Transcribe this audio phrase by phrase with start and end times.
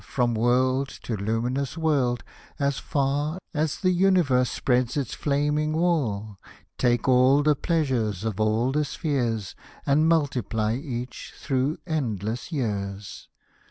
[0.03, 2.23] From world to luminous world,
[2.57, 6.39] as far As the universe spreads its flaming wall:
[6.79, 9.53] Take all the pleasures of all the spheres,
[9.85, 13.29] And multiply each through endless years.